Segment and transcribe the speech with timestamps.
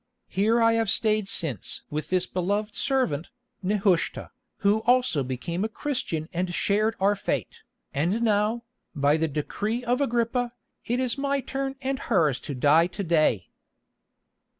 [0.29, 3.29] Here I have stayed since with this beloved servant,
[3.61, 4.31] Nehushta,
[4.65, 7.61] who also became a Christian and shared our fate,
[7.93, 8.63] and now,
[8.95, 10.53] by the decree of Agrippa,
[10.85, 13.51] it is my turn and hers to die to day."